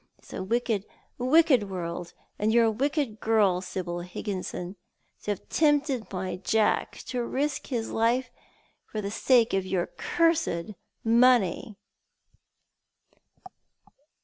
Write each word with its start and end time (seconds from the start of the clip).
It's 0.17 0.33
a 0.33 0.41
wicked 0.41 0.87
world— 1.69 2.13
and 2.39 2.51
you're 2.51 2.63
a 2.65 2.71
wicked 2.71 3.19
girl, 3.19 3.61
Sibyl 3.61 3.99
Higginson, 3.99 4.75
to 5.21 5.29
have 5.29 5.47
tempted 5.47 6.11
my 6.11 6.37
Jack 6.37 6.97
to 7.09 7.23
risk 7.23 7.67
his 7.67 7.91
life 7.91 8.31
for 8.87 8.99
the 8.99 9.11
sake 9.11 9.53
of 9.53 9.63
your 9.63 9.85
cursed 9.85 10.71
money." 11.03 11.77